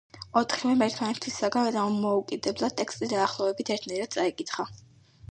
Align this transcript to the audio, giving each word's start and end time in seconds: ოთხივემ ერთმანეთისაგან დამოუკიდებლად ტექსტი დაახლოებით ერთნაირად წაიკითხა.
ოთხივემ 0.39 0.79
ერთმანეთისაგან 0.83 1.67
დამოუკიდებლად 1.75 2.75
ტექსტი 2.79 3.09
დაახლოებით 3.11 3.69
ერთნაირად 3.75 4.17
წაიკითხა. 4.17 4.65